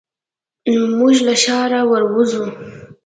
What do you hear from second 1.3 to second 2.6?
ښاره ور وځو.